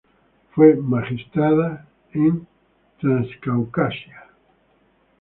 Fue 0.55 0.73
magistrado 0.77 1.77
en 2.13 2.47
Transcaucasia. 3.01 4.31